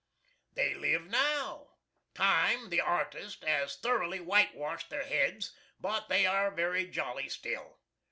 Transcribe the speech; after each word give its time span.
They 0.55 0.73
live 0.73 1.03
now. 1.03 1.75
Time, 2.15 2.71
the 2.71 2.81
"artist," 2.81 3.43
has 3.43 3.75
thoroughly 3.75 4.19
whitewashed 4.19 4.89
their 4.89 5.05
heads, 5.05 5.55
but 5.79 6.09
they 6.09 6.25
are 6.25 6.49
very 6.49 6.87
jolly 6.87 7.29
still. 7.29 7.77